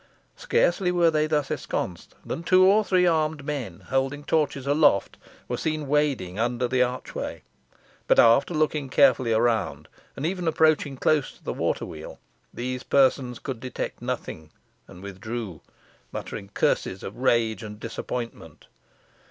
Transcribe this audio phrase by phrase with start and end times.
[0.35, 5.15] Scarcely were they thus ensconced, than two or three armed men, holding torches aloft,
[5.47, 7.43] were seen wading under the archway;
[8.07, 12.19] but after looking carefully around, and even approaching close to the water wheel,
[12.51, 14.49] these persons could detect nothing,
[14.87, 15.61] and withdrew,
[16.11, 18.65] muttering curses of rage and disappointment.